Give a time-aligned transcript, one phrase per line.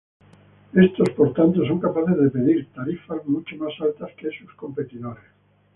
[0.73, 5.25] Estos, por tanto, son capaces de pedir tarifas mucho más altas que sus competidores.